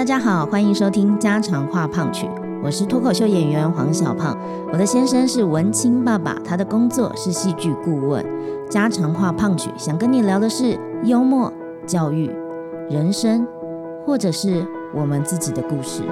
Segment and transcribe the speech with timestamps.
[0.00, 2.26] 大家好，欢迎收听家常话胖曲，
[2.64, 4.34] 我是脱口秀演员黄小胖。
[4.72, 8.24] 我的先生是文青爸爸，他的工作是戏剧顾问。
[8.70, 10.74] 家常话胖曲想跟你聊的是
[11.04, 11.52] 幽默、
[11.84, 12.34] 教育、
[12.88, 13.46] 人生，
[14.06, 16.02] 或者是我们自己的故事。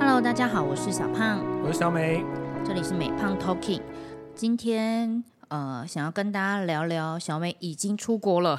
[0.00, 1.40] Hello，大家好，我是小胖。
[1.62, 2.24] 我是小美，
[2.72, 3.82] 这里是美胖 Talking。
[4.36, 8.56] 今天呃，想要跟大家聊聊小美已经出国了。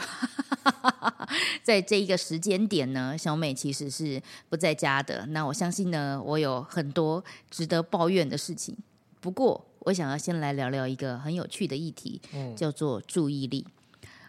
[1.64, 5.26] 在这一个时间点呢，小美其实是不在家的。
[5.28, 8.76] 那我相信呢，我有很多值得抱怨的事情。
[9.22, 12.22] 不过，我想要先来聊聊一个很有趣的议题，
[12.54, 13.66] 叫做注意力。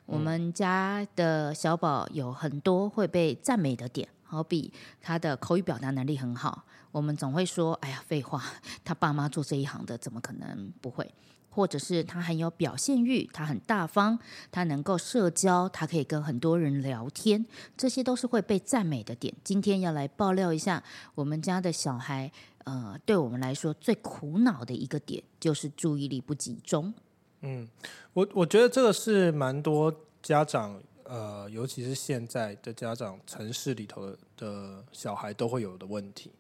[0.07, 6.67] 我们家的小宝有很多会被赞美的点，好比他的口语表达能力很好。
[6.93, 8.41] 我们总会说：“哎呀，废话，
[8.85, 11.13] 他爸妈做这一行的，怎么可能不会？”
[11.55, 14.19] 或者是他很有表现欲，他很大方，
[14.51, 17.45] 他能够社交，他可以跟很多人聊天，
[17.77, 19.35] 这些都是会被赞美的点。
[19.45, 20.83] 今天要来爆料一下，
[21.15, 22.33] 我们家的小孩，
[22.65, 26.95] 呃，对我们来说最苦恼的一个点就是注意力不集中。
[27.43, 27.69] 嗯，
[28.15, 36.33] 我我觉得这个是蛮多家长，呃，尤其是现在的家长，城市里头的小孩都会有的问题。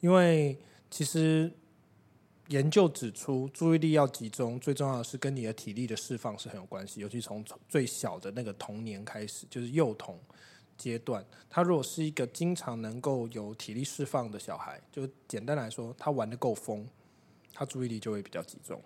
[0.00, 0.56] 因为
[0.90, 1.52] 其实
[2.48, 7.00] 研究指出，注意力要集中，最重要的是跟你的体力的释放是很有关系。
[7.00, 10.18] 尤其从最小的那个童年开始，就是幼童
[10.76, 16.86] 阶段，他如果是一个经常能够有体力释放的小孩，就简单来说，他玩的够疯，
[17.52, 18.78] 他注意力就会比较集中；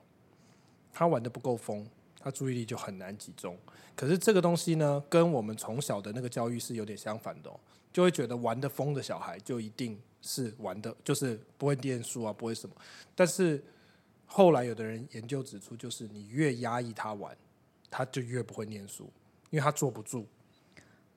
[0.92, 1.86] 他玩的不够疯，
[2.18, 3.56] 他注意力就很难集中。
[3.94, 7.50] 可是这个东西呢，跟我们从小的那个教育是有点相反的，
[7.92, 10.00] 就会觉得玩的疯的小孩就一定。
[10.22, 12.74] 是玩的，就是不会念书啊，不会什么。
[13.14, 13.62] 但是
[14.24, 17.36] 后来有的人研究指出，就是你越压抑他玩，
[17.90, 19.12] 他就越不会念书，
[19.50, 20.26] 因为他坐不住。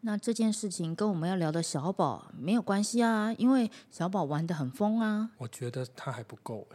[0.01, 5.31] 那这件事情跟我们要聊的小宝没有关系啊，因为小宝玩的很疯啊。
[5.37, 6.67] 我觉得他还不够。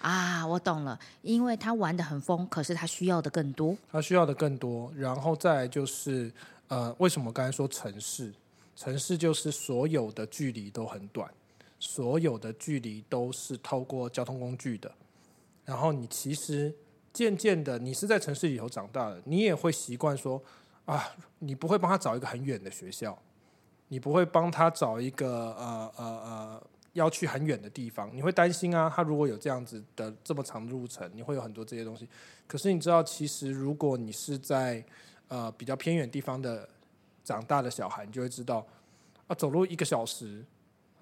[0.00, 3.76] 啊，我懂了，因为他玩的很疯，可是他需要的更多。
[3.90, 6.32] 他需要的更多，然后再就是，
[6.68, 8.32] 呃，为什么刚才说城市？
[8.76, 11.32] 城市就是所有的距离都很短。
[11.86, 14.90] 所有的距离都是透过交通工具的，
[15.66, 16.74] 然后你其实
[17.12, 20.42] 渐渐的，你是在城市里头长大的，你也会习惯说
[20.86, 21.04] 啊，
[21.40, 23.16] 你不会帮他找一个很远的学校，
[23.88, 32.08] 你不会帮他找一个呃呃呃要去很远的地方，你会担心啊，他如果有这样子的这么长的路程，你会有很多这些东西。
[32.46, 34.82] 可是你知道，其实如果你是在
[35.28, 36.66] 呃比较偏远地方的
[37.22, 38.66] 长大的小孩，你就会知道
[39.26, 40.42] 啊，走路一个小时。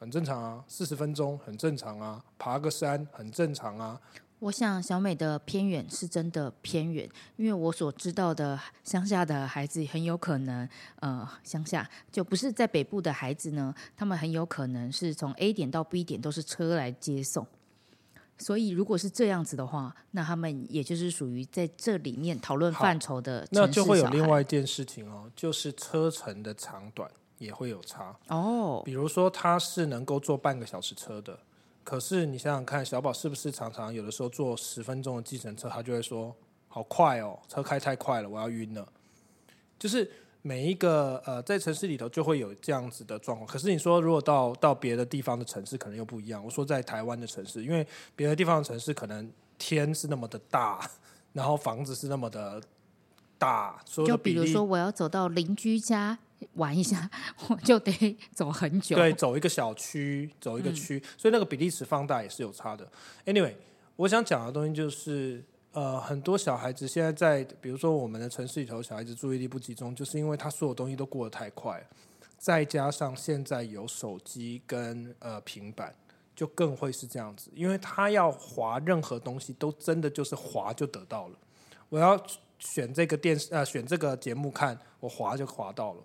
[0.02, 4.00] 很正常啊，四十分钟很正常啊，爬个山很正常啊。
[4.40, 10.68] 我想小美的偏远是真的偏远，因为我所知道的乡下的孩子很有可能，
[10.98, 17.46] 呃，乡下就不是在北部的孩子呢，他们很有可能是从 A 点到 B 点都是车来接送。
[18.38, 23.46] 所以如果是这样子的话，那他们也就是属于在这里面讨论范畴的。
[23.52, 27.08] 那就会有另外一件事情哦，就是车程的长短。
[27.42, 31.36] 也会有差哦，比如说他是能够坐半个小时车的，
[31.82, 36.32] 可是你想想看，小宝是不是常常有的时候坐十分钟的计程车，他就会说
[36.68, 38.86] 好快哦，车开太快了，我要晕了。
[39.76, 40.08] 就是
[40.42, 43.46] 每一个呃，在城市里头就会有这样子的状况。
[43.46, 46.44] 可是你说如果到到别的地方的城市，可能又不一样。
[46.44, 49.28] 我说在台湾的城市，因为别的地方的城市可能
[49.58, 50.88] 天是那么的大，
[51.32, 52.62] 然后房子是那么的
[53.36, 56.18] 大，就比如说我要走到邻居家。
[56.54, 57.10] 玩一下，
[57.48, 58.96] 我就得走很久。
[58.96, 62.86] 对，走一个小区，走一个区，所以那个比例尺放大也是有差的。
[63.26, 63.54] Anyway，
[63.96, 71.82] 我想讲的东西就是，呃，很多小孩子现在在，比如说我们的城市里头，小孩子注意力不集中，就是因为他所有东西都过得太快，
[72.38, 75.94] 再加上现在有手机跟呃平板，
[76.34, 81.38] 就更会是这样子，因为他要划任何东西，都真的就是划就得到了。
[81.88, 82.20] 我要
[82.58, 86.02] 选这个电视，呃，选这个节目看，我划就划到了。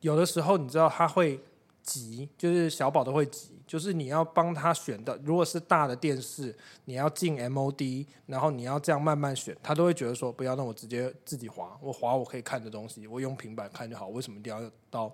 [0.00, 1.40] 有的时候你知道他会
[1.82, 5.18] 急，就是小宝都会急，就是你要帮他选的。
[5.24, 6.54] 如果是大的电视，
[6.84, 14.08] 你要进 MOD，然后你要这样慢慢选，他都会觉得说不要，那我直接自己滑，我滑我可以看的东西，我用平板看就好。
[14.08, 15.10] 为什么一定要到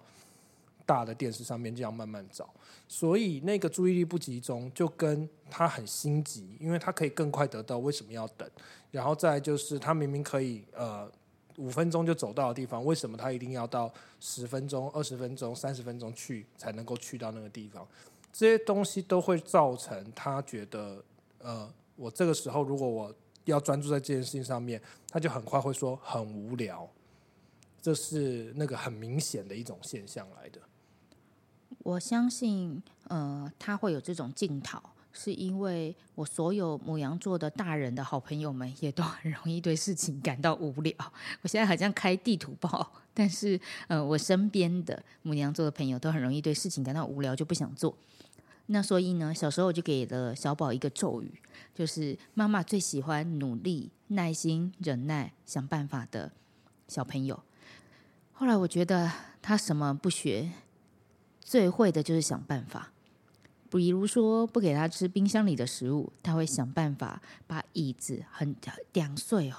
[0.85, 2.49] 大的电视上面这样慢慢找？
[2.89, 8.47] 所以那个注意力不集中，就跟他很心急，因为他可以更快得到，为什么要等？
[8.91, 11.11] 然后再就是他明明可以呃。
[11.57, 17.87] 五分钟就走到的地方，为什么他一定要到十分钟、二十分钟、三十分钟去才能够去到那个地方？
[18.33, 21.05] 这些东西都会造成他觉得，
[21.39, 23.15] 呃，我这个时候如果我
[23.45, 26.89] 要专注在这件事情上面，他就很快会说很无聊，
[27.81, 30.61] 这是那个很明显的一种现象来的。
[31.79, 34.81] 我相信，呃，他会有这种镜头，
[35.15, 40.93] 是因为我所有母羊座的大人的好朋友们也都很容易对事情感到无聊。
[41.41, 47.97] 我现在好像开地图报，但是，呃，我身边的母羊座的朋友都很容易对事情感到无聊，就不想做。
[48.67, 51.33] 那所以呢，小时候我就给了小宝一个咒语，
[51.75, 56.33] 就是妈妈最喜欢努力、耐心、忍耐、想办法的
[56.89, 57.41] 小朋友。
[58.33, 59.11] 后来我觉得
[59.41, 60.51] 他什么不学。
[61.47, 62.91] 最会的就是想办法，
[63.77, 68.55] 比如说不给他吃冰箱里的食物，他会想办法把椅子很
[68.93, 69.57] 两岁哦，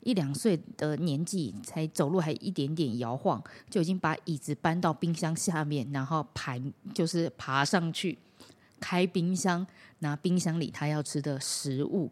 [0.00, 6.56] 一两岁的年纪才走路还一点点摇晃，就已经把椅子搬到冰箱下面，然后爬
[6.92, 8.18] 就是爬上去
[8.80, 9.64] 开冰箱，
[10.00, 12.10] 拿冰箱里他要吃的食物，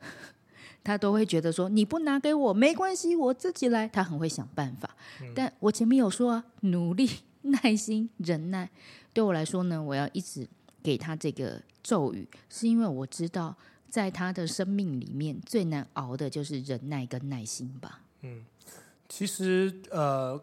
[0.84, 3.88] 他都会觉得说你不拿给我没关系，我自己来。
[3.88, 4.94] 他很会想办法，
[5.34, 7.08] 但我前面有说啊，努力。
[7.62, 8.68] 耐心、忍耐，
[9.12, 10.48] 对我来说呢，我要一直
[10.86, 13.52] 给他这个咒语，是因为我知道，
[13.90, 18.02] 在他的生命里面最难熬的就是忍耐跟耐心吧。
[18.20, 18.46] 嗯，
[19.08, 20.40] 其实呃，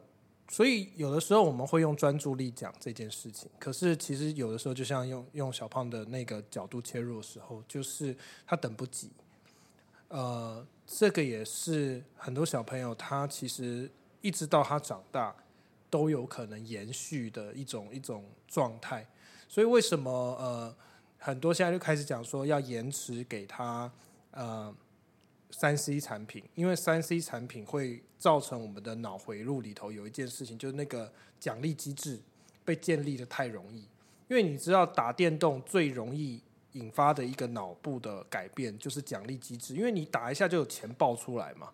[0.49, 8.13] 所以有的时候我们会用专注力讲这件事情，可是其实有的时候，就像用用小胖的那个角度切入的时候，就是
[8.45, 9.09] 他等不及。
[10.09, 15.33] 呃，这个也是很多小朋友他其实一直到他长大。
[15.93, 19.05] 都有可能延续的一种一种状态，
[19.53, 20.75] 所以为什么呃
[21.19, 23.91] 很多现在就开始讲说要延迟给他
[24.31, 24.73] 呃
[25.51, 32.19] 三 C 产品，因为三 C 产品会造成我们的脑回路里头有一件事情，就是那个奖励机制
[32.65, 33.81] 被建立的太容易，
[34.27, 36.41] 因为你知道打电动最容易
[36.71, 41.69] 引发的一个脑部的改变就是奖励机制，因为你打一下就有钱爆出来嘛，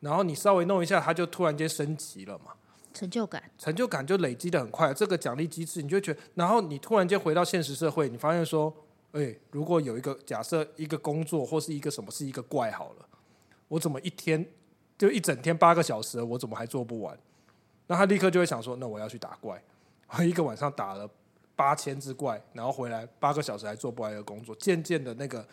[0.00, 2.56] 然后你稍微弄一下，它就突然间升级了嘛。
[2.96, 4.94] 成就感，成就感就累积的很快。
[4.94, 8.74] 这个奖励机制，你就觉得，然后你突然间回到现实社会，你发现说，
[9.12, 13.06] 哎，如果有一个假设，一个工作或是一个什么是一个怪好了，
[13.68, 14.44] 我怎么一天
[14.96, 17.18] 就一整天八个小时，我怎么还做不完？
[17.86, 19.62] 那他立刻就会想说，那我要去打怪，
[20.24, 21.08] 一个晚上打了
[21.54, 25.46] 八千只怪，然后回来八个小时还做不完的工作，渐渐的那个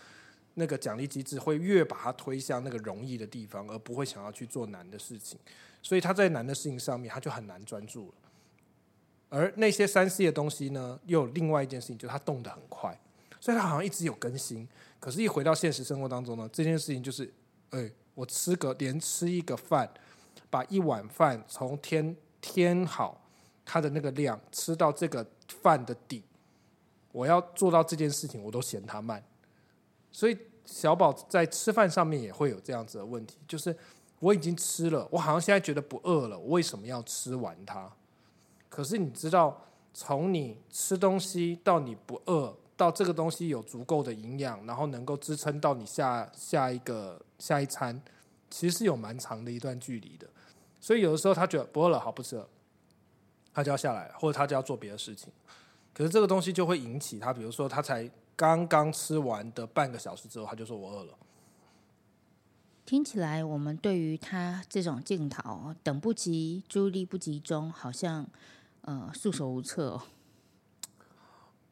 [0.56, 5.38] 那个奖励机制会越把它推向那个容易的地方，而不会想要去做难的事情。
[5.84, 8.14] 所以他在难的事情上面，他就很难专注了。
[9.28, 12.98] 而那些三 C 的东西呢，又有另外一件事情，就是它动得很快，
[13.40, 14.68] 所以它好像一直有更新。
[15.00, 17.34] 可是，一回到现实生活当中呢，这件事情就是，
[17.72, 19.92] 哎，我吃个连吃一个饭，
[20.50, 23.22] 把一碗饭从天天好
[23.66, 26.24] 它的那个量，吃到这个饭的底，
[27.12, 29.22] 我要做到这件事情，我都嫌它慢。
[30.12, 33.76] 所以，小宝在吃饭上面也会有这样子的问题，就是。
[34.24, 36.40] 我已经吃了，我好像现在觉得不饿了。
[36.40, 37.92] 我为什么要吃完它？
[38.70, 48.02] 可是你知道，从你吃东西到你不饿，到这个东西有足够的营养，然后能够支撑到你下下一个下一餐，
[48.50, 50.26] 其实是有蛮长的一段距离的。
[50.80, 52.48] 所以有的时候他觉得不饿了，好不吃了，
[53.54, 55.34] 他就要下来，或者他就要做别的事情。
[55.94, 61.14] 可是这个东西就会引起他，比如说他才刚刚吃完的半个小时之后，他就说我饿了。
[62.86, 68.28] 听起来，我们对于他这种镜头等不及、注意力不集中，好像
[68.82, 70.04] 呃束手无策哦。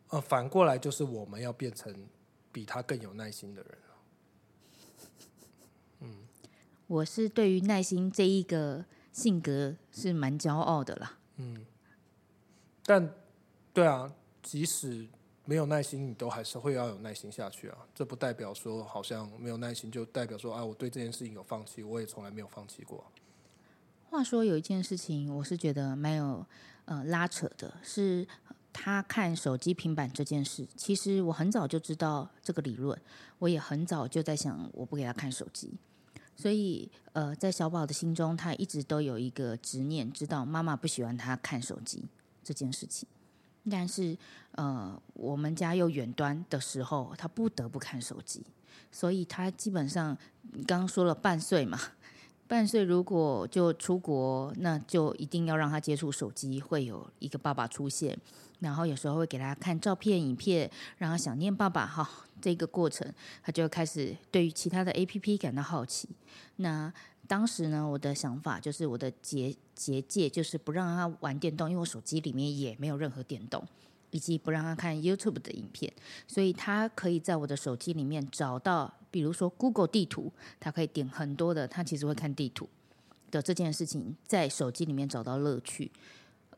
[0.10, 1.94] 呃，反过来就是我们要变成
[2.52, 3.78] 比他更有耐心的人
[6.00, 6.28] 嗯，
[6.88, 11.18] 我是对于耐心这一个性格是蛮骄傲的啦。
[11.36, 11.66] 嗯，
[12.84, 13.14] 但
[13.74, 15.08] 对啊，即使。
[15.46, 17.78] 没有耐心，你都还是会要有耐心下去啊。
[17.96, 21.84] 这不代表说好像没有耐心，就代表说啊，我对这件事情有放弃。
[21.84, 23.04] 我也从来没有放弃过。
[24.10, 26.46] 话说有一件事情，我是觉得没有
[26.86, 28.28] 呃拉扯的，是
[28.72, 30.68] 他看手机、平板这件事。
[30.76, 33.00] 其实我很早就知道这个理论，
[33.40, 35.74] 我也很早就在想，我不给他看手机。
[36.36, 42.04] 所以呃，在小宝的心中，他一直都有一个执念，知道妈妈不喜欢他看手机
[42.44, 43.08] 这件事情。
[43.70, 44.18] 但是，
[44.54, 48.44] 呃，我们家又远端的时候，他不得不看手机，
[48.92, 50.18] 所以他基本上，
[50.66, 51.80] 刚刚说了半岁嘛，
[52.48, 58.18] 半岁如果就出国，那就一定要让他接触手机，会有一个爸爸出现，
[58.60, 62.10] 然后有时候会给他看照片、影片，让他想念爸爸哈。
[62.42, 63.08] 这个过程，
[63.44, 66.10] 他就开始对于其他的 A P P 感到好奇。
[66.56, 66.92] 那
[67.32, 73.66] 当时呢，我的想法就是我的结结界就是不让他玩电动，因为我手机里面也没有任何电动。
[74.14, 75.90] 以及不让他看 YouTube 的影片，
[76.28, 82.68] 所以他可以在我的手机里面找到，比如说 Google 地图，他可以点很多的，他其实会看地图
[83.32, 85.90] 的这件事情，在手机里面找到乐趣。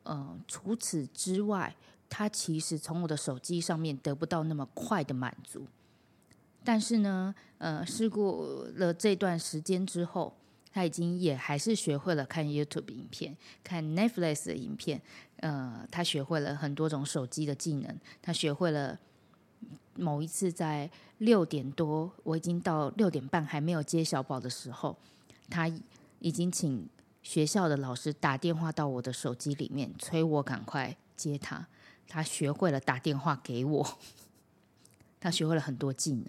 [0.06, 1.76] 嗯，除此之外，
[2.10, 5.68] 他其实从我的手机上面得不到那么快的满足。
[6.64, 10.34] 但是呢，呃，试过了这段时间之后，
[10.74, 15.00] 他已经也还是学会了看 YouTube 影片、看 Netflix 的影片。
[15.38, 18.00] 呃，他学会了很多种手机的技能。
[18.22, 18.98] 他学会了
[19.96, 20.90] 某一次在
[21.20, 24.98] 六点多，我已经到六点半还没有接小宝的时候，
[25.50, 25.72] 他
[26.20, 26.90] 已经请
[27.22, 31.68] 学校的老师打电话到我的手机里面，催我赶快接他。
[32.08, 33.98] 他学会了打电话给我，
[35.20, 36.26] 他学会了很多技能。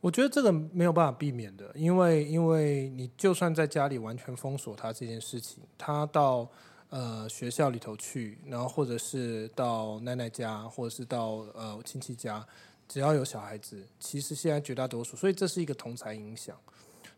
[0.00, 6.48] 我觉得这个没有办法避免的，因为因为你就算在家里完全封锁他这件事情，他到
[6.88, 12.46] 呃学校里头去，然后或者是到奶奶家，或者是到呃亲戚家，
[12.88, 16.58] 只要有小孩子，其实现在绝大多数，所以这是一个同才影响。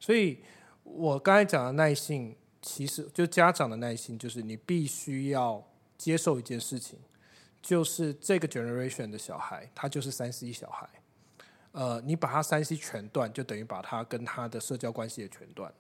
[0.00, 0.40] 所以
[0.82, 5.64] 我刚才讲的耐性，其实就家长的耐性，就是你必须要
[5.96, 6.98] 接受一件事情，
[7.62, 10.88] 就是这个 generation 的小孩，他就是三十一小孩。
[11.72, 15.72] 呃，你把他三 C 全断，就等于把他跟他的社交关系也全断。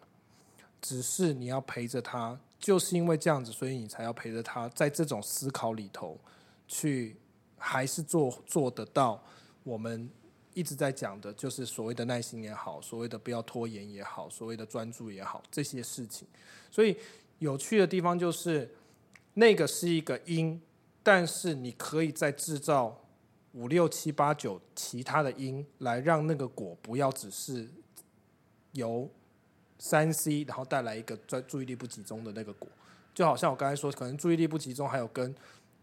[0.80, 6.18] 只是你要陪着他，就是因为这样子，所以你才要陪着他，在这种思考里头，
[6.66, 7.14] 去
[7.58, 9.22] 还是做做得到。
[9.64, 10.10] 我们
[10.54, 16.26] 一直在讲的，就是所谓的耐心也好，所谓的不要拖延也好，所谓的专注也好，这些事情。
[16.70, 16.96] 所以
[17.38, 18.74] 有趣的地方就是，
[19.34, 20.58] 那个是一个因，
[21.02, 22.98] 但是你可以在制造。
[23.52, 27.68] 五六七八九，其他的因来让那个果不要只是
[28.72, 29.08] 由
[29.78, 32.68] 三 C，然后带来一个专注意力不集中的那个果，
[33.14, 35.34] 就好像我刚才说，可能注意力不集中，还有跟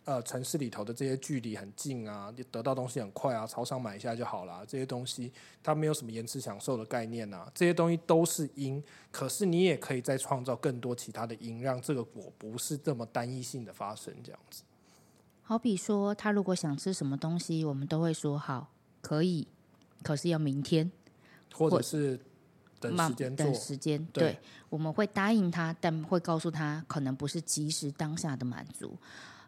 [0.06, 14.64] 呃城市里头的这些距离很近啊，得到东西很快啊，超商买一下就好了，这些东西它没有什么延迟享受的概念啊，这些东西都是因，可是你也可以再创造更多其他的因，让这个果不是这么单一性的发生，这样子。
[15.50, 18.70] 好比说，他如果想吃什么东西，我们都会说好，
[19.02, 19.48] 可以，
[20.04, 20.92] 可是要明天，
[21.52, 22.20] 或者是
[22.80, 24.06] 等时间等时间。
[24.14, 24.40] 对，
[24.70, 28.96] 我们会答应他，但会告诉他，可能不是及时当下的满足。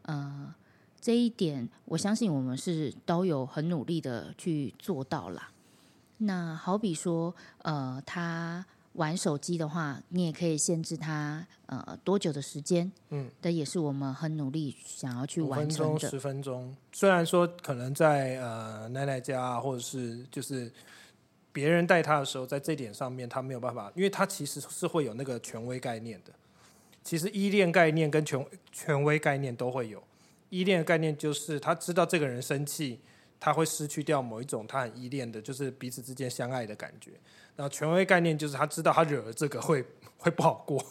[0.01, 0.51] 呃，
[0.99, 5.49] 这一点，我相信我们是都有很努力的去做到了。
[6.17, 8.65] 那好比说，呃，他。
[8.93, 16.09] 玩手机的话，你也可以限制他呃多久的时间，嗯，这也是我们很努力想要去完成的。
[16.09, 20.71] 十分钟，虽然说可能在呃奶奶家或者是就是
[21.53, 26.33] 别人带他的时候，在这点上面他没有办法，因为他其实是会有那个权威概念的。
[27.03, 30.03] 其实依恋概念跟权权威概念都会有。
[30.49, 32.99] 依恋的概念就是他知道这个人生气，
[33.41, 37.11] 他会失去掉某一种他很依恋的，就是彼此之间相爱的感觉。
[37.55, 39.83] 然后权威概念就是他知道他惹了这个会
[40.17, 40.81] 会不好过，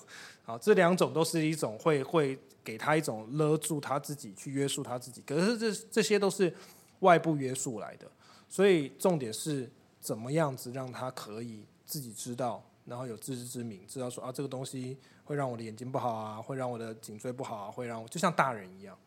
[0.43, 6.53] 好，这两种都是一种会会给他一种勒住他自己去约束他自己，可是这这些都是
[6.99, 8.11] 外部约束来的，
[8.49, 18.99] 所以重点是怎么样子让他可以自己知道，然后有自知之明，知道说啊这个东西会让我的眼睛不好啊，会让我的颈椎不好啊，会让我就像大人一样。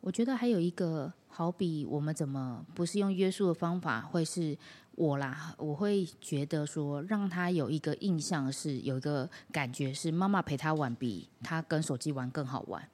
[0.00, 4.56] 我觉得还有一个好比我们怎么不是用约束的方法，会是。
[4.96, 12.86] 我啦，我会觉得说，让他有一个印象是有一个感觉是妈妈陪他玩比他跟手机玩更好玩。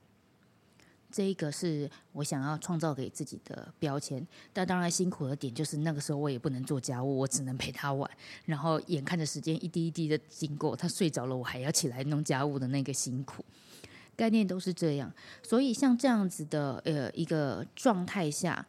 [1.10, 4.24] 这一个是我想要创造给自己的标签。
[4.52, 8.08] 但当然辛苦的点就是那个时候我也不能做家务，我只能陪他玩。
[8.44, 13.44] 然后眼看着时间一滴一滴的经过，他睡着了，我还要起来弄家务的那个辛苦。
[14.16, 18.66] 概念都是这样，所以像这样子的呃一个状态下。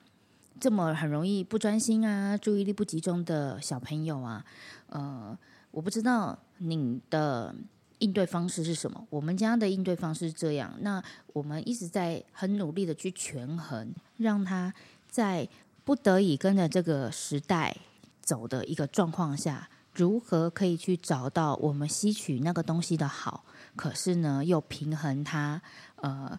[0.59, 4.43] 这么很容易不专心啊，注意力不集中的小朋友啊，
[4.87, 5.37] 呃，
[5.69, 7.53] 我不知道你的
[7.99, 9.05] 应对方式是什么。
[9.11, 10.99] 我们家的应对方式是这样，那
[11.33, 14.73] 我们一直在很努力的去权衡，让他
[15.07, 15.47] 在
[15.83, 17.77] 不得已跟着这个时代
[18.23, 23.45] 走的一个状况下，如何可以去找到我们吸取那个东西的好，
[23.77, 25.61] 可是呢又平衡它，
[25.95, 26.37] 呃，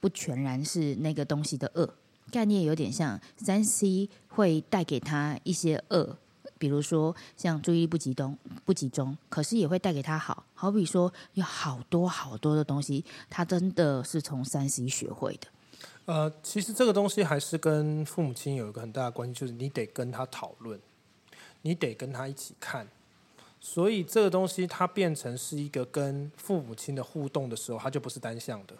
[0.00, 1.94] 不全然是那个东西的恶。
[2.32, 6.16] 概念有点像三 C 会带给他一些恶，
[6.58, 10.44] 比如说像注意力不集中、不集中，可是也会带给他好。
[10.54, 15.46] 好比说有好多好多的东西，他真的是从三 C 学会的。
[16.04, 20.78] 呃，其实这个东西还是跟父母亲有一个很大的关系，就是你得跟他讨论，
[21.62, 22.86] 你得跟他一起看。
[23.60, 28.74] 所以这个东西它变成是一个跟父母亲的互动的时候，它就不是单向的，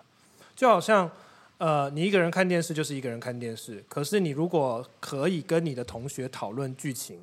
[0.54, 1.10] 就好像。
[1.58, 7.18] 呃，你一个人看电视就是一个人看电视，可是你如果可以跟你的同学讨论剧情、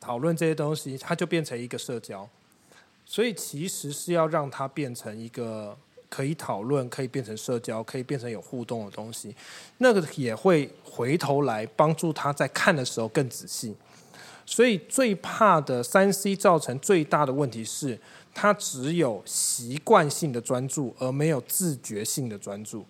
[0.00, 2.26] 讨论这些东西，它就变成一个社交。
[3.04, 5.76] 所以其实是要让它变成一个
[6.08, 9.36] 可以讨论、可以变成社交、可以变成有互动的东西。
[9.76, 13.76] 那个也会回头来帮助他在看的时候更仔细。
[14.50, 18.00] 所以最怕的三 C 造成最大的问题是，
[18.32, 22.82] 他只有习惯性的专注，而没有自觉性的专注。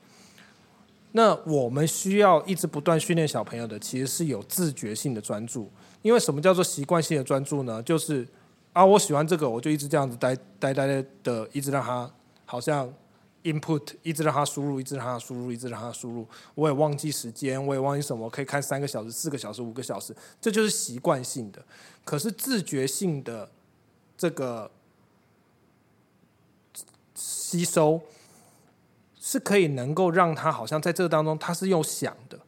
[1.11, 5.69] 那我们需要一直不断训练小朋友的，其实是有自觉性的专注。
[6.03, 7.83] 因为什么叫做习惯性的专注呢？
[7.83, 8.25] 就是
[8.73, 12.09] 啊，我喜欢这个，我就一直这样子呆呆呆的，一直让他
[12.47, 12.89] 好像
[13.45, 16.27] input，一直让他输入，一直让他输入，一直让他输入。
[16.55, 21.65] 我也忘记时间，我也忘记什么，可以看三个小时、四个小时、五个小时，这就是习惯性的。
[22.05, 23.51] 可是自觉性的
[24.17, 24.71] 这个
[27.15, 28.01] 吸收。
[29.21, 32.41] 是可以能够让他好像在这当中，他是用想的，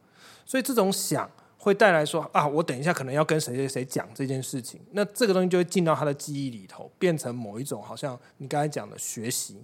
[0.47, 1.29] 所以这种想
[1.59, 9.63] 会带来说啊，我等一下可能要跟谁谁谁讲这件事情，那这个东西就会进到他的记忆里头，变成某一种好像你刚才讲的学习。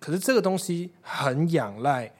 [0.00, 2.12] 可是这个东西很仰赖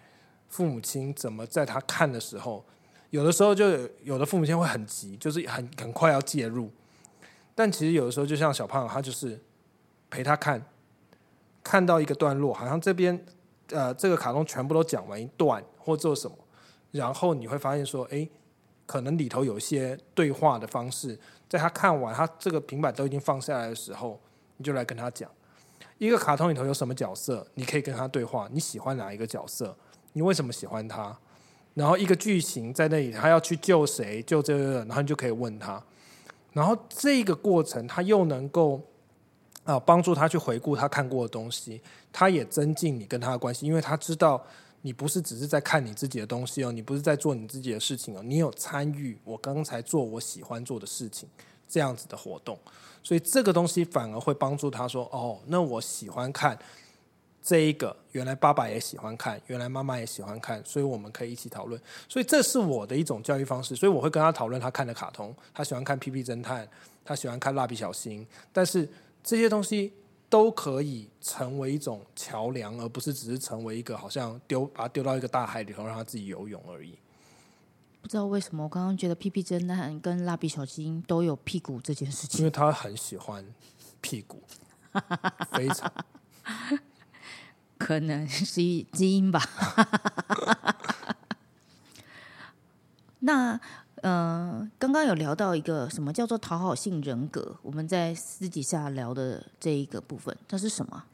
[0.48, 2.64] 父母亲怎么在他看的时候，
[3.10, 3.66] 有的时候就
[4.04, 6.70] 有的父母亲会很急，就是很很快要介入，
[7.54, 9.40] 但其实有的时候就像小胖，他就是
[10.08, 10.64] 陪他看，
[11.64, 13.26] 看到一个段落，好像这边。
[13.72, 16.36] 呃，这个卡通全部都讲完一段或做什么，
[16.90, 18.28] 然后你会发现说，哎，
[18.84, 21.16] 可能里头有一些对话的方式，
[21.48, 24.20] 在他看完他这个平板都已经放下来的时候，
[24.56, 25.30] 你就来跟他讲，
[26.00, 29.76] 一个卡通里头有什么角色，你可以跟他对话，你喜欢哪一个角色，
[30.14, 31.16] 你为什么喜欢他，
[31.74, 35.80] 然后一个剧情在那里，他要去救谁，救这个，然后你就可以问他，
[36.52, 38.80] 然后这个过程他又能够。
[39.64, 41.80] 啊，帮助他去回顾他看过的东西，
[42.10, 44.42] 他也增进你跟他的关系，因为他知道
[44.80, 51.28] 你不是只是在看你自己的东西哦，你不是在做你自己的事情哦，你有参与我刚才做我喜欢做的事情
[51.70, 52.58] 这样子的活动，
[53.02, 56.58] 所以这个东西反而会帮助他说，哦，那我喜欢看
[57.40, 66.68] 这一个，原来爸爸也喜欢看，原来妈妈也喜欢看，所以我们可以一起讨论，所以这是我的一种教育方式，所以我会跟他讨论他看的卡通，他喜欢看屁屁侦探，
[67.04, 68.88] 他喜欢看蜡笔小新，但是。
[69.22, 69.92] 这些东西
[70.30, 76.94] 都可以成为一种桥梁，而不是只是成为一个好像丢把它丢到一个大海里头让他自己游泳而已。
[78.00, 83.44] 不知道为什么，我刚刚觉得屁屁侦探跟蜡笔小新都有屁股这件事情，因为他很喜欢
[84.00, 84.42] 屁股，
[85.52, 85.92] 非常
[87.78, 89.42] 可能是基因吧。
[93.20, 93.60] 那。
[94.02, 101.04] 嗯，刚刚有聊到一个什么叫做讨好性人格，我们在私底下聊的这一个部分，它是什么？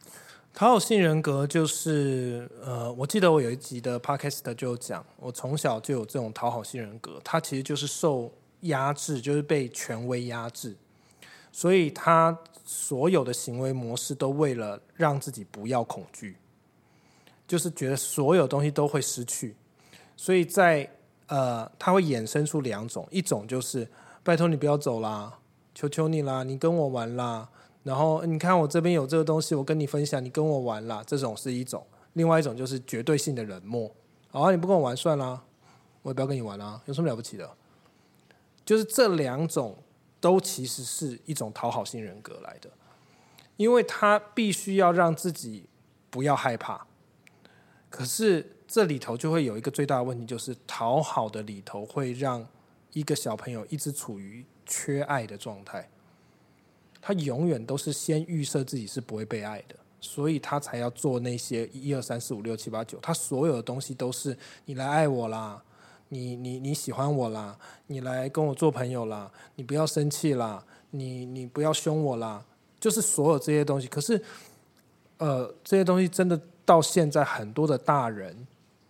[0.56, 10.74] 讨好性人格就是呃，我记得我有一集的 podcast 就讲，我从小就有这种讨好性人格，他其实就是受压制，就是被权威压制，
[11.52, 16.38] 所以他所有的行为模式都为了让自己不要恐惧，
[17.46, 19.54] 就是觉得所有东西都会失去，
[20.16, 20.90] 所以在。
[21.28, 23.84] 呃，他会衍生出两种，一种就是
[24.22, 25.36] 拜托你不要走啦，
[25.74, 27.48] 求求你啦，你跟我玩啦。
[27.86, 31.04] 然后你看我这边有这个东西，我跟你分享，你跟我玩啦。
[31.06, 33.88] 这种是一种，另外一种就是绝对性的冷漠。
[34.32, 35.40] 好，你不跟我玩算啦，
[36.02, 37.48] 我也不要跟你玩啦，有什么了不起的？
[38.64, 39.76] 就是这两种
[40.20, 42.68] 都其实是一种讨好性人格来的，
[43.56, 45.66] 因为他必须要让自己
[46.10, 46.86] 不要害怕，
[47.88, 48.52] 可是。
[48.68, 52.44] 这里头就会有一个最大的问题，就是讨好的里头会让
[52.92, 55.88] 一个小朋友一直处于缺爱的状态，
[57.06, 65.62] 他永远都是先预设自己是不会被爱的，所以他才要做那些一二三四五六七八九，他所有的东西都是你来爱我啦，
[66.08, 72.44] 你你你喜欢我啦，你来跟我做朋友啦，你不要生气啦，你你不要凶我啦，
[72.80, 73.86] 就是所有这些东西。
[73.86, 74.20] 可是，
[75.18, 78.36] 呃，这些东西真的到现在很多的大人。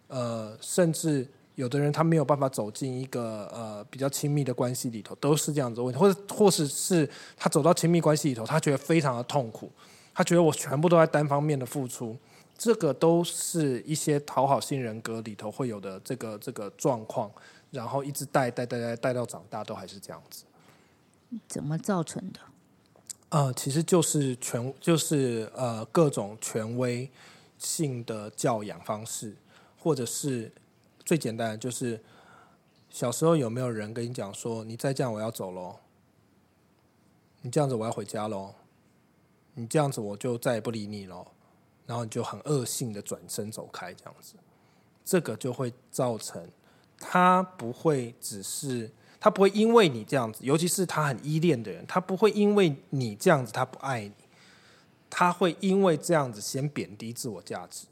[0.08, 9.70] 呃，甚至有的人他没有办法走进一个呃比较亲密的关系里头，都是这样子问题，或者或是是他走到亲密关系里头，他觉得非常的痛苦，
[10.14, 12.16] 他觉得我全部都在单方面的付出，
[12.56, 17.30] 这个都是一些讨好性人格里头会有的这个这个状况，
[17.70, 20.44] 然后一直带带带带带到长大都还是这样子，
[21.48, 22.40] 怎么造成的？
[23.30, 27.10] 呃，其实就是权，就是呃各种权威
[27.58, 29.34] 性的教养方式。
[29.78, 30.50] 或者是
[31.06, 31.98] 最简单的，就是
[32.90, 35.76] 小时候有没有人跟你讲说，你再这样我要走喽，
[37.42, 38.52] 你这样子我要回家喽，
[39.54, 41.24] 你这样子我就再也不理你喽，
[41.86, 44.34] 然后你就很恶性的转身走开，这样子，
[45.04, 46.44] 这个就会造成
[46.98, 48.90] 他不会只是
[49.20, 54.12] 他不会因为你这样子，尤其是他很依恋的人，他不会因为你这样子他不爱你，
[55.08, 57.86] 他会因为这样子先贬低自我价值，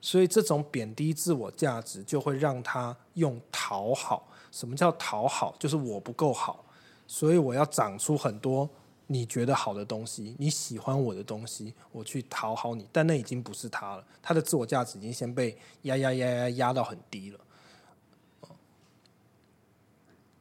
[0.00, 4.28] 所以这种贬低自我价值就会让他用讨好。
[4.50, 5.54] 什么叫讨好？
[5.58, 6.64] 就是我不够好，
[7.06, 8.68] 所以我要长出很多
[9.06, 12.88] 你觉得好的东西，你喜欢我的东西，我去讨好你。
[12.90, 17.38] 但那已经不是他了，他的自我价值已经先被压压压压压到很低了。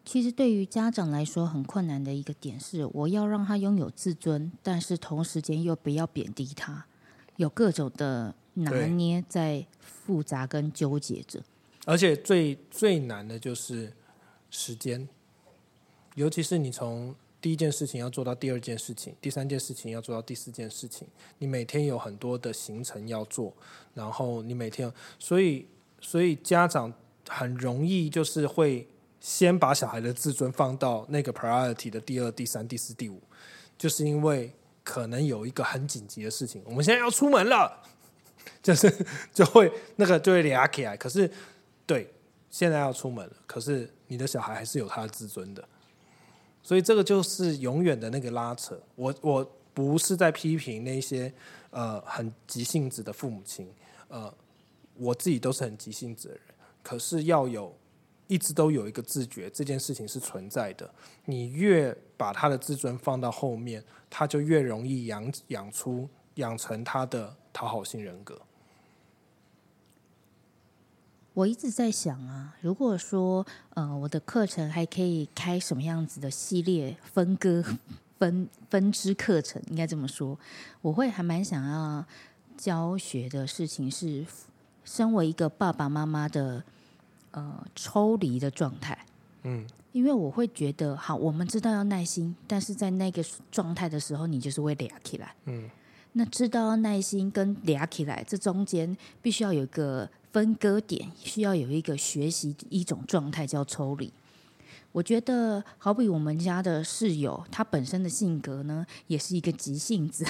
[0.06, 6.86] 其实对于家长来说，很困难的一个点是，我要让他拥有自尊，但是同时间又不要贬低他，
[7.38, 11.42] 有各种的拿捏在复杂跟纠结着。
[11.86, 13.94] 而且最最难的就是
[14.52, 15.08] 时间，
[16.16, 23.54] 尤其是你从第一件事情要做到第二件事情，第三件事情要做到第四件事情，你每天有很多的行程要做，
[23.94, 25.66] 然后你每天，所以
[26.02, 26.92] 所以家长
[27.30, 28.86] 很容易就是会
[29.22, 33.22] 先把小孩的自尊放到那个 priority 的第二、第三、第四、第五，
[33.78, 34.52] 就是因为
[34.88, 37.84] 可能有一个很紧急的事情，我们现在要出门了，
[38.64, 38.90] 就是
[39.34, 41.30] 就会那个就会俩起来，可是。
[41.86, 42.06] 对，
[42.50, 45.66] 现在要出门了，可是你的小孩还是有他的自尊的，
[46.62, 48.78] 所以这个就是永远的那个拉扯。
[48.96, 51.34] 我我不是在批评那些
[51.70, 53.74] 呃很急性子的父母亲，
[54.10, 54.34] 呃，
[54.96, 56.44] 我自己都是很急性子的人，
[56.84, 57.74] 可是要有
[58.28, 60.90] 一直都有一个自觉，这件事情是存在的。
[61.26, 68.42] 你越把他的自尊放到后面，他就越容易养养出养成他的讨好性人格。
[71.34, 77.64] 我一直在想啊，如果说呃我的课程还可以开什么样子的系列分割
[78.18, 80.38] 分分支课程，应该这么说，
[80.82, 82.04] 我会还蛮想要
[82.58, 84.26] 教学的事情是，
[84.84, 86.64] 身为一个爸爸妈妈的
[87.32, 88.98] 呃抽离的状态，
[89.44, 95.70] 嗯，因为我会觉得，好，我们知道要耐心，但是在那个状态的时候，你就是会俩起来，嗯，
[96.14, 100.10] 那知道要耐心跟俩起来，这中间必须要有一个。
[100.34, 104.12] 分割点需要有一个学习一种状态叫抽离。
[104.92, 110.24] 我觉得好比我们家的室友，他本身的性格呢，也是一个急性子。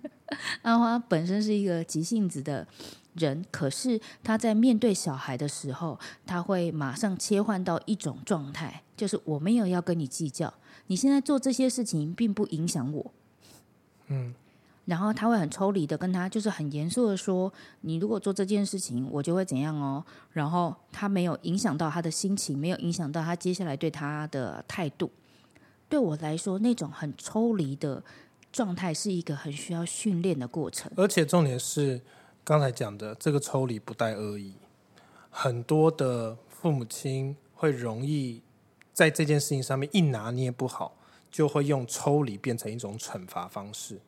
[0.62, 2.66] 阿花本身是一个急性子的
[3.14, 10.52] 人，可是他在面对小孩的时候，他会马上切换到一种状态，就是我没有要跟你计较，
[10.86, 13.12] 你现在做这些事情并不影响我。
[14.08, 14.34] 嗯。
[14.86, 17.50] 然后他会很抽离的跟他，就是很严肃的说
[17.80, 25.10] ：“你如果做这件事情，我就会怎样哦。”然后他没有影响到他的心情，没有影响到他接下来对他的态度。
[25.88, 28.04] 对我来说，那种很抽离的
[28.52, 30.92] 状态是一个很需要训练的过程。
[30.96, 31.98] 而且重点是
[32.44, 34.54] 刚才讲的这个抽离不带恶意，
[35.30, 38.42] 很多的父母亲会容易
[38.92, 40.94] 在这件事情上面一拿捏不好，
[41.30, 43.98] 就会用抽离变成一种惩罚方式。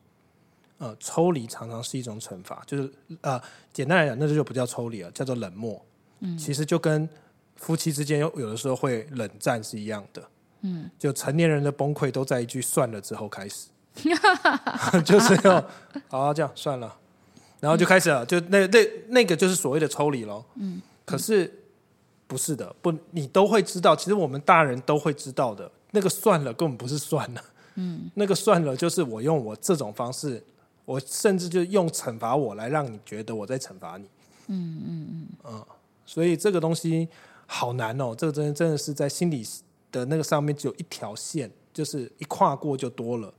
[0.79, 3.40] 呃，抽离常常是一种惩罚，就是呃，
[3.72, 5.83] 简单来讲，那就不叫抽离了，叫做冷漠。
[6.20, 7.09] 嗯，其实就跟
[7.57, 10.22] 夫妻之间有有的时候会冷战是一样的。
[10.61, 13.68] 嗯，就成年人的崩溃都在一句“算了”之后开始，
[15.03, 15.66] 就是要
[16.09, 16.94] 好这样算了，
[17.61, 20.45] 然后就开始了，就那那那个就是所谓的抽离喽。
[20.57, 21.53] 嗯，可是
[22.27, 27.42] 不是的，不，你都会知道，其实我们大人都会知道的，那个算了根本不是算了。
[27.75, 30.42] 嗯，那个算了就是我用我这种方式。
[30.85, 34.05] 我甚至就用惩罚我来让你觉得我在惩罚你，
[34.47, 35.66] 嗯嗯嗯，嗯，
[36.05, 37.09] 所以这个东西
[37.45, 39.45] 好难哦，这个真真的是在心理
[39.90, 43.35] 的那个上面只有一条线，就是一跨过就多了。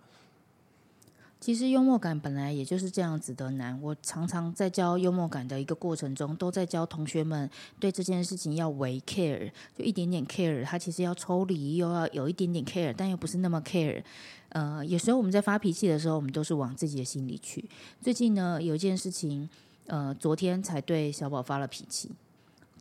[1.39, 3.79] 其实幽默感本来也就是这样子的难。
[3.81, 14.03] 我常常在教幽默感的一个过程中，都在教同学们对这件事情要为 care，就一点点 care，他其实要抽离，又要有一点点 care，但又不是那么 care。
[14.49, 17.63] 呃，有时候我们在发脾气的时候，我们都是往自己的心里去。
[18.01, 19.47] 最近呢，有一件事情，
[19.85, 22.11] 呃，昨天才对小宝发了脾气。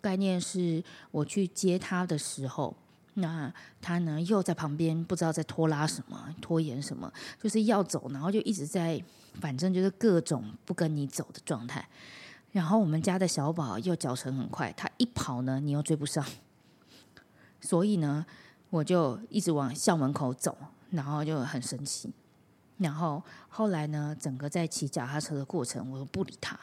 [0.01, 2.75] 概念是我去接他的时候。
[3.19, 3.51] 那
[3.81, 7.11] 他呢，又在旁边不知道在拖拉什么，拖延什么，
[7.43, 9.03] 就是要走，然后就一直在，
[9.41, 11.89] 反正就是各种不跟你走的状态。
[12.53, 16.25] 然后我们家的小宝又脚程很快，他一跑呢，你又追不上。
[17.61, 18.25] 所以呢，
[18.69, 20.57] 我就一直往校门口走，
[20.91, 22.13] 然后就很生气。
[22.77, 26.59] 然后后来呢，整个在骑脚踏车的过程，我都不理他。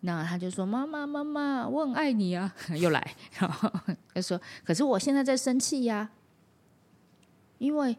[0.00, 3.70] 那他就说：“妈妈，妈妈，我很爱你啊！” 又来，然后
[4.14, 6.10] 他说：“可是我现在在生气呀，
[7.58, 7.96] 因为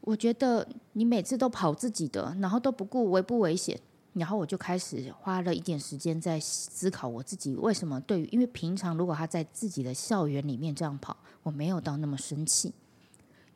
[0.00, 3.78] 我觉得你每次都跑自己的，然后都不顾危不危险，
[4.14, 12.72] 然后我就开始花了一点时间在思考我自己为什么对于，因为平常如果他在自己的校园里面这样跑，我没有到那么生气。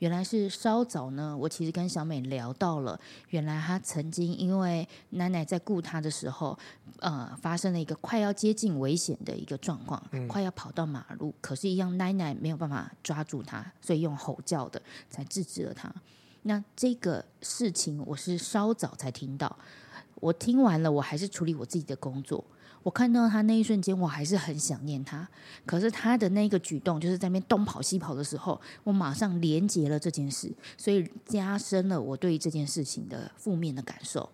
[0.01, 6.59] 原来是稍早呢，我其实跟小美聊到了，原来她曾经因为奶奶在顾她的时候，
[7.01, 15.93] 呃，发生了一个快要接近危险的一个状况，快要跑到马路，可是，一样奶奶没有办法抓住她，所以用吼叫的才制止了她。
[16.43, 19.55] 那这个事情我是稍早才听到，
[20.15, 22.43] 我听完了，我还是处理我自己的工作。
[22.83, 25.29] 我看到他那一瞬间，我还是很想念他。
[25.67, 34.31] 可是他的那个举动，就是在那边东跑西跑的时候，我马上连接了这件事，所以加深了我对这件事情的负面的感受。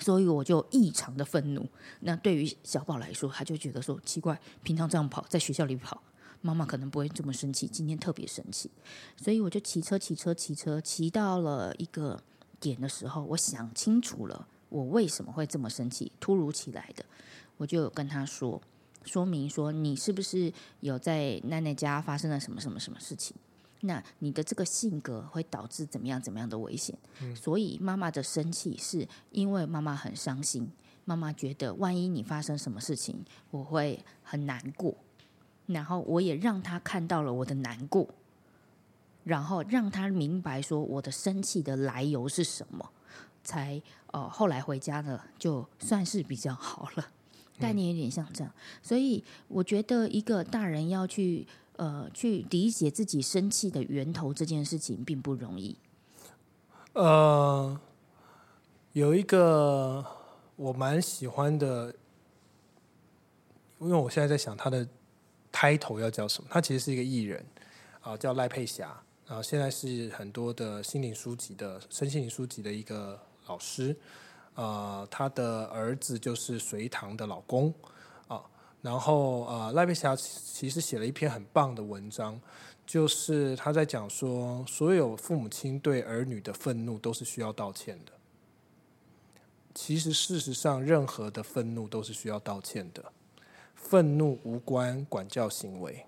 [0.00, 1.68] 所以我就异常的愤怒。
[2.00, 6.00] 那对于小宝来说，他就觉得说奇怪，平常这样跑，在学校里跑，
[6.40, 8.70] 妈妈可能不会这么生气，今天特别生气。
[9.16, 12.22] 所以我就骑车骑车骑车骑到了一个
[12.60, 17.04] 点的时候，我想清楚了，我为什么会这么生气，突如其来的。
[17.58, 18.60] 我就有跟他说，
[19.04, 23.36] 说明说你是不是有在奶奶家发生了什么什么什么事情？
[23.80, 26.98] 那你的这个性格会导致怎么样怎么样的危险？
[27.36, 30.68] 所以妈妈的生气是因为妈妈很伤心，
[31.04, 34.96] 妈妈觉得万一你发生什么事情，我会很难过。
[35.66, 38.08] 然后我也让他看到了我的难过，
[39.22, 42.90] 然后让他明白说我的生气的来由是什么，
[43.44, 47.08] 才呃后来回家了，就算是比较好了。
[47.58, 55.76] 概念有点像这样，所以我觉得一个大人要去呃去理解自己生气的源头这件事情并不容易。
[56.92, 57.78] 呃，
[58.92, 60.04] 有一个
[60.56, 61.94] 我蛮喜欢的，
[63.80, 64.86] 因为我现在在想他的
[65.52, 67.44] title 要叫什么，他其实是一个艺人
[68.00, 73.96] 啊，叫赖佩霞，然后现在是很多的心灵书籍的身心灵书籍的一个老师。
[74.58, 77.72] 呃，他的儿子就是隋唐的老公
[78.26, 78.42] 啊，
[78.82, 82.40] 然后呃，赖佩霞其实写了一篇很棒的文章，
[82.84, 88.10] 就是他在讲说，所有父母亲对儿女的愤怒都是需要道歉的。
[89.76, 93.12] 其实事实上，任何的愤怒都是需要道歉的，
[93.76, 96.04] 愤怒无关管教行为。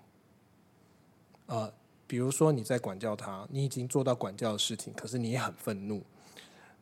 [1.45, 1.71] 呃，
[2.05, 6.03] 比如说你在管教他，你已经做到管教的事情，可是你也很愤怒，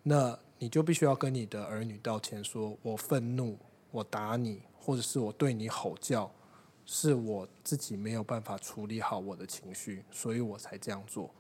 [0.01, 0.35] 那。
[0.59, 3.57] 你就必须要跟你的儿女道歉，说我愤怒，
[3.91, 6.29] 我打你，或者是我对你吼叫，
[6.85, 11.33] 是我自己没有办法处理好我的情绪，所以我才这样做。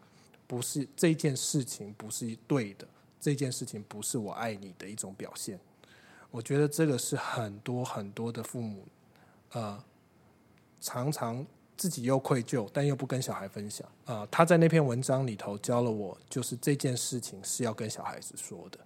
[0.47, 2.87] 不是这件事情不是对的，
[3.19, 5.59] 这件事情不是我爱你的一种表现。
[6.31, 8.85] 我觉得这个是很多很多的父母，
[9.51, 9.83] 呃，
[10.79, 13.87] 常常自己又愧疚，但又不跟小孩分享。
[14.05, 18.79] 啊，他在那篇文章里头教了我，就是这件事情是要跟小孩子说的。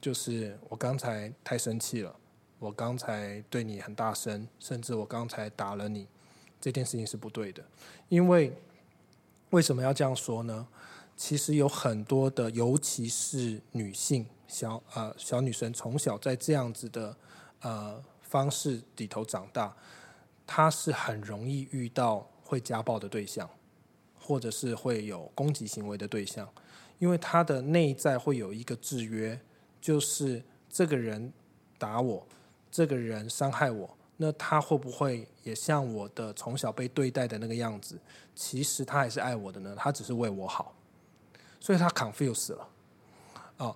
[0.00, 2.14] 就是我刚才太生气了，
[2.60, 6.06] 我刚才对你很大声，甚至我刚才打了你，
[6.60, 7.64] 这件事情是不对的。
[8.08, 8.52] 因为
[9.50, 10.68] 为什么要这样说呢？
[11.16, 17.16] 其实有很多的，尤其是女性小呃小女生，从小在这样子的
[17.62, 19.76] 呃方式里头长大，
[20.46, 23.50] 她是很容易遇到会家暴的对象，
[24.16, 26.48] 或者是会有攻击行为的对象，
[27.00, 29.40] 因为她的内在会有一个制约。
[29.88, 31.32] 就是这个人
[31.78, 32.22] 打我，
[32.70, 37.98] 这个人伤害我，那他会不会也像我的从小被对待的那个样子？
[38.34, 40.74] 其实他还是爱我的呢，他只是为我好，
[41.58, 42.68] 所以他 confuse 了。
[43.56, 43.74] 哦，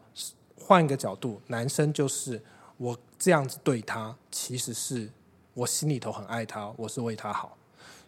[0.54, 2.38] 换一个角度，男生就是
[2.76, 5.10] 我这样子对他，其实是
[5.54, 7.56] 我心里头很爱他，我是为他好。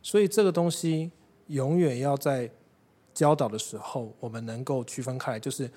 [0.03, 1.11] 所以这个东西
[1.47, 2.51] 永远要在
[3.15, 5.71] 教导的时候，我们能够区分开来，就是。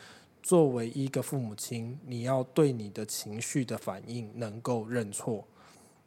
[0.48, 5.46] 作为一个父母亲，你要对你的情绪的反应能够认错，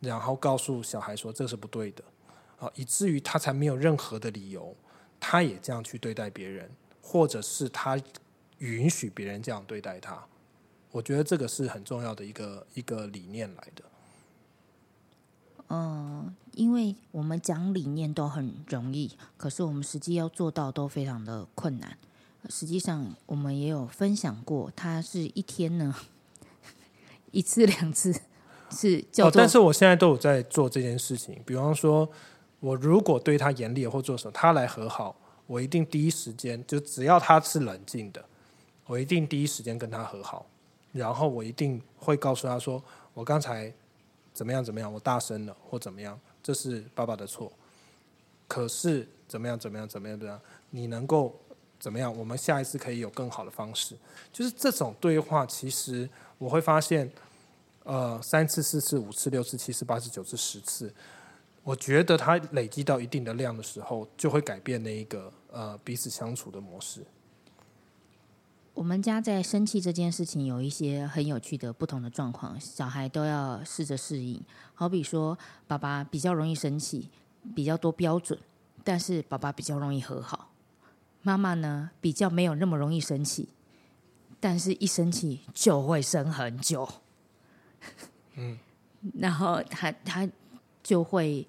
[0.00, 2.02] 然后告诉小孩说这是不对的，
[2.58, 4.74] 啊，以至于他才没有任何的理由，
[5.20, 6.70] 他也这样去对待别人，
[7.02, 8.00] 或者是他
[8.60, 10.18] 允许别人这样对待他。
[10.90, 13.84] 我觉得这个是很重要的一个一个理念来的。
[15.68, 21.98] 嗯，因为我们讲理念都很容易，可是我们实际要做到都非常的困难。
[22.48, 25.94] 实际上，我们也有分享过，他是一天呢
[27.30, 28.12] 一次两次
[28.70, 31.40] 是叫做，但是我现在都有在做这件事情。
[31.44, 32.08] 比方说，
[32.60, 35.14] 我如果对他严厉或做什么，他来和好，
[35.46, 38.24] 我一定第一时间就只要他是冷静的，
[38.86, 40.46] 我一定第一时间跟他和好，
[40.92, 43.72] 然后我一定会告诉他说，我刚才
[44.32, 47.52] 怎么样怎么样，我大声了或怎么样，这是爸爸的错。
[48.48, 51.38] 可是怎么样怎么样怎么样怎么样，你能够。
[51.80, 52.14] 怎么样？
[52.16, 53.96] 我们下一次可以有更好的方式。
[54.30, 57.10] 就是这种对话，其实我会发现，
[57.84, 60.94] 呃三次、四次、五次、六次、七次、八次、九次、十次，
[61.64, 67.02] 我觉得它累积到一定的量的时候，就会改变那一个呃彼此相处的模式。
[68.74, 74.40] 我们家在生气这件事情有一些很有趣的不同的状况，小孩都要试着适应。
[74.74, 77.08] 好比说，爸爸比较容易生气，
[77.54, 78.38] 比较多标准，
[78.84, 80.49] 但是爸爸比较容易和好。
[81.22, 83.48] 妈妈呢，比较没有那么容易生气，
[84.38, 86.88] 但是一生气就会生很久。
[88.36, 88.58] 嗯，
[89.18, 90.28] 然后他他
[90.82, 91.46] 就会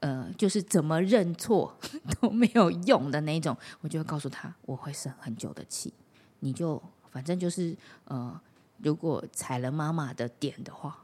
[0.00, 1.76] 呃，就是怎么认错
[2.20, 5.92] 都没有用的那种，我就会告诉他，我会生很久的气。
[6.40, 8.40] 你就反正就是呃，
[8.78, 11.02] 如果踩了妈妈的点的话，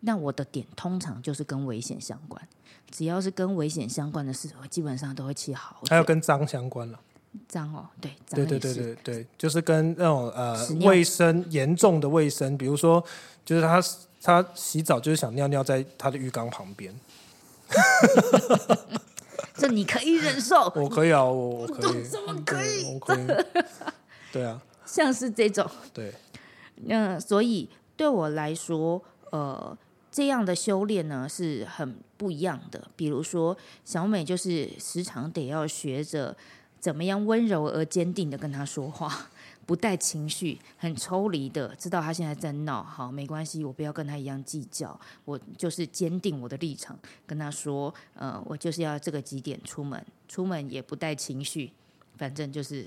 [0.00, 2.40] 那我的点通常就是跟危险相关。
[2.90, 5.82] 只要是跟危险相关的事，我基本上都会气好。
[5.90, 6.98] 还有跟脏相关了，
[7.46, 13.04] 脏哦，对，对对对对对，就是跟那种呃卫生严重的卫生，比如说
[13.44, 13.82] 就是他
[14.22, 16.94] 他洗澡就是想尿尿在他的浴缸旁边。
[19.54, 20.72] 这你可以忍受？
[20.76, 22.84] 我可以啊，我我可以，怎么可以？
[22.84, 23.26] 我可以。
[24.32, 25.68] 对啊，像是这种。
[25.92, 26.14] 对。
[26.84, 29.76] 那所以对我来说，呃，
[30.10, 32.88] 这样的修炼呢是很不一样的。
[32.96, 36.36] 比如说，小美就是时常得要学着
[36.80, 39.28] 怎么样温柔而坚定的跟他说话，
[39.66, 51.72] 不带情绪，很抽离的知道他现在在闹，好，没关系，我不要跟他一样计较，我就是坚定我的立场，跟他说，呃，我就是要这个几点出门，出门也不带情绪，
[52.16, 52.86] 反正就是。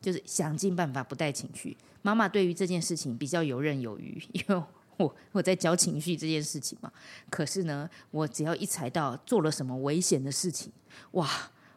[0.00, 1.76] 就是想尽办法不带情绪。
[2.02, 4.62] 妈妈对于这件事情比较游刃有余，因为
[4.98, 6.92] 我 我在教情绪这件事情嘛。
[7.30, 10.70] 可是呢，我只要一踩到做了什么危险的事情，
[11.12, 11.28] 哇，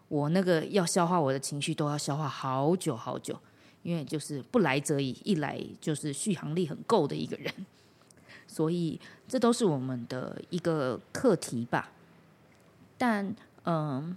[0.10, 3.40] 我那个要消化我的情绪都要消化好久好久，
[3.82, 7.54] 因为就是不来则已，一来就是续航力很够的一个人。
[8.46, 11.92] 所以这都是我们的一个课题吧。
[12.98, 14.16] 但嗯，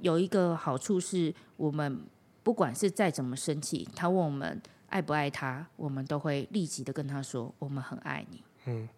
[0.00, 2.00] 有一个好处是我们。
[2.42, 8.42] 不管是再怎么生气，他问我们爱不爱他，我们都会立即的跟他说我们很爱你。
[8.66, 8.88] 嗯，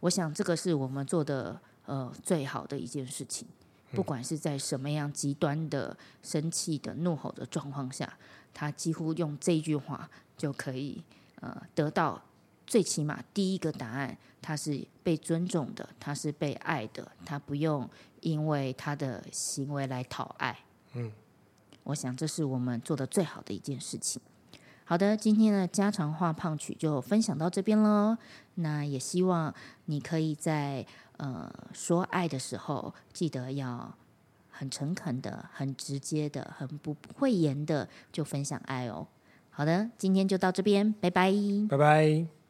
[0.00, 3.46] 我想这个是我们做的呃最好的一件事情。
[3.92, 8.10] 不管是在什么样极端的生气的怒吼的状况下，
[8.54, 11.04] 他几乎用这句话就可以
[11.40, 12.22] 呃得到
[12.66, 17.86] 最起码第一个答案，他是被尊重的，他是被爱的，他不用
[18.20, 20.58] 因为他的行为来讨爱。
[20.94, 21.12] 嗯。
[21.84, 24.22] 我想这是我们做的最好的一件事情。
[24.84, 28.16] 好的，今天的家常话胖曲就分享到这边喽。
[28.56, 29.54] 那也希望
[29.86, 30.84] 你可以在
[31.16, 33.94] 呃说爱的时候，记得要
[34.50, 39.06] 很诚恳的、很直接的、很不会言的就分享爱哦。
[39.50, 41.32] 好的，今天就到这边，拜拜，
[41.68, 42.41] 拜拜。